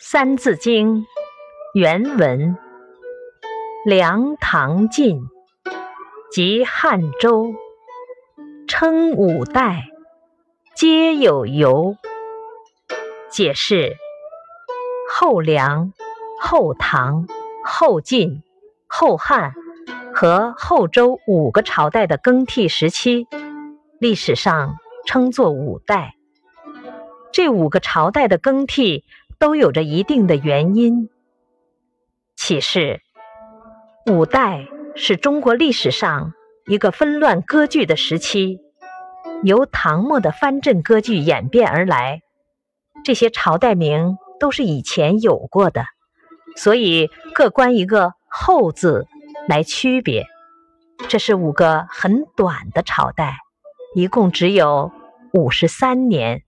[0.02, 1.02] 《三字经》
[1.74, 2.56] 原文：
[3.84, 5.20] 梁、唐、晋
[6.32, 7.52] 及汉周，
[8.66, 9.84] 称五代，
[10.74, 11.96] 皆有由。
[13.28, 13.94] 解释：
[15.12, 15.92] 后梁、
[16.40, 17.26] 后唐、
[17.62, 18.42] 后晋、
[18.86, 19.52] 后汉
[20.14, 23.26] 和后周五个朝代的更替时期，
[23.98, 26.14] 历史上称作五代。
[27.32, 29.04] 这五个朝代的更替。
[29.40, 31.08] 都有着一定的原因。
[32.36, 33.00] 启示：
[34.06, 36.34] 五代是中国历史上
[36.66, 38.60] 一个纷乱割据的时期，
[39.42, 42.20] 由唐末的藩镇割据演变而来。
[43.02, 45.86] 这些朝代名都是以前有过的，
[46.54, 49.06] 所以各关一个“后”字
[49.48, 50.26] 来区别。
[51.08, 53.38] 这是五个很短的朝代，
[53.94, 54.92] 一共只有
[55.32, 56.38] 五十三年。